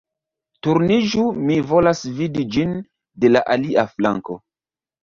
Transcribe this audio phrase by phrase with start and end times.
[0.67, 2.75] Turniĝu mi volas vidi ĝin
[3.25, 4.43] de la alia flanko